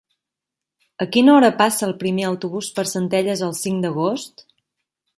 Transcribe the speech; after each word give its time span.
A 1.05 1.07
quina 1.15 1.35
hora 1.35 1.51
passa 1.59 1.85
el 1.89 1.95
primer 2.05 2.27
autobús 2.31 2.73
per 2.79 2.89
Centelles 2.95 3.47
el 3.51 3.57
cinc 3.63 3.87
d'agost? 3.89 4.47